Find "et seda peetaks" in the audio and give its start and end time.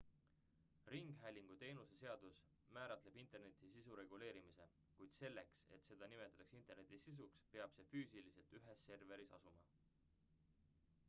5.77-6.57